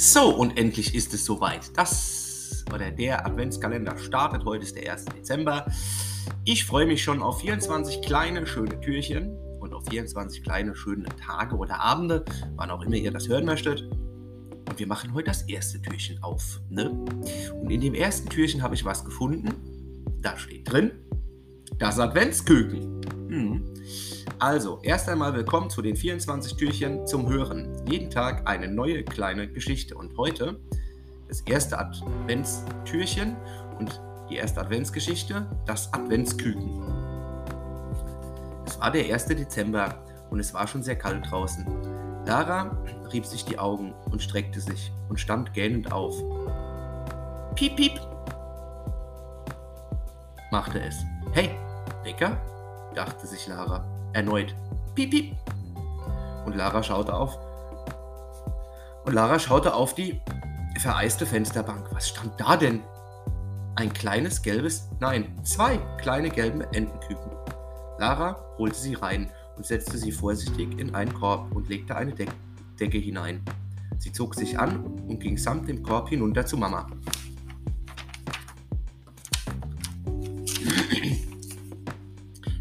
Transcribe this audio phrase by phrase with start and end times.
[0.00, 1.76] So, und endlich ist es soweit.
[1.76, 4.44] Das oder der Adventskalender startet.
[4.44, 5.06] Heute ist der 1.
[5.06, 5.66] Dezember.
[6.44, 11.56] Ich freue mich schon auf 24 kleine, schöne Türchen und auf 24 kleine, schöne Tage
[11.56, 12.24] oder Abende,
[12.54, 13.90] wann auch immer ihr das hören möchtet.
[13.90, 16.60] Und wir machen heute das erste Türchen auf.
[16.70, 16.90] Ne?
[17.60, 19.52] Und in dem ersten Türchen habe ich was gefunden.
[20.22, 20.92] Da steht drin,
[21.76, 23.00] das Adventsküken.
[23.30, 23.64] Hm.
[24.40, 27.84] Also, erst einmal willkommen zu den 24 Türchen zum Hören.
[27.90, 29.96] Jeden Tag eine neue kleine Geschichte.
[29.96, 30.60] Und heute
[31.26, 33.36] das erste Adventstürchen
[33.80, 36.84] und die erste Adventsgeschichte, das Adventsküken.
[38.64, 39.26] Es war der 1.
[39.26, 41.66] Dezember und es war schon sehr kalt draußen.
[42.24, 42.80] Lara
[43.12, 46.14] rieb sich die Augen und streckte sich und stand gähnend auf.
[47.56, 48.00] Piep, piep,
[50.52, 50.94] machte es.
[51.32, 51.50] Hey,
[52.04, 52.40] Wecker?
[52.94, 53.97] dachte sich Lara.
[54.18, 54.52] Erneut.
[54.96, 55.36] Piep, piep.
[56.44, 57.38] Und Lara schaute auf.
[59.04, 60.20] Und Lara schaute auf die
[60.80, 61.86] vereiste Fensterbank.
[61.92, 62.80] Was stand da denn?
[63.76, 67.30] Ein kleines gelbes, nein, zwei kleine gelbe Entenküken.
[68.00, 72.32] Lara holte sie rein und setzte sie vorsichtig in einen Korb und legte eine Deck
[72.80, 73.44] Decke hinein.
[73.98, 76.88] Sie zog sich an und ging samt dem Korb hinunter zu Mama.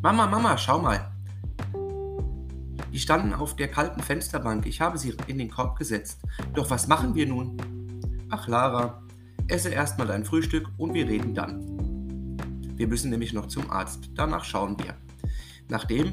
[0.00, 1.09] Mama, Mama, schau mal.
[2.92, 4.66] Die standen auf der kalten Fensterbank.
[4.66, 6.20] Ich habe sie in den Korb gesetzt.
[6.54, 7.56] Doch was machen wir nun?
[8.30, 9.02] Ach, Lara,
[9.46, 12.36] esse erstmal dein Frühstück und wir reden dann.
[12.76, 14.10] Wir müssen nämlich noch zum Arzt.
[14.14, 14.96] Danach schauen wir.
[15.68, 16.12] Nachdem,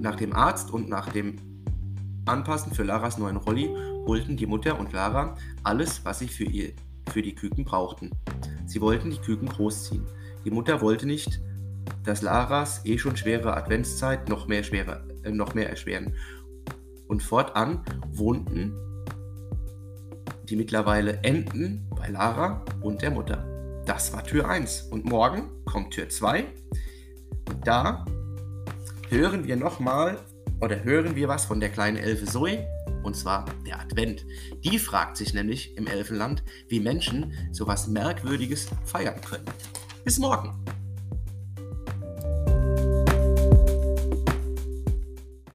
[0.00, 1.36] nach dem Arzt und nach dem
[2.26, 3.74] Anpassen für Laras neuen Rolli
[4.06, 6.72] holten die Mutter und Lara alles, was sie für, ihr,
[7.10, 8.10] für die Küken brauchten.
[8.66, 10.06] Sie wollten die Küken großziehen.
[10.44, 11.40] Die Mutter wollte nicht,
[12.08, 16.14] dass Laras eh schon schwere Adventszeit noch mehr, schwere, äh, noch mehr erschweren.
[17.06, 18.72] Und fortan wohnten
[20.48, 23.82] die mittlerweile Enten bei Lara und der Mutter.
[23.84, 24.88] Das war Tür 1.
[24.90, 26.46] Und morgen kommt Tür 2.
[27.46, 28.06] Und da
[29.10, 30.18] hören wir nochmal
[30.62, 32.66] oder hören wir was von der kleinen Elfe Zoe.
[33.02, 34.24] Und zwar der Advent.
[34.64, 39.44] Die fragt sich nämlich im Elfenland, wie Menschen sowas Merkwürdiges feiern können.
[40.04, 40.54] Bis morgen.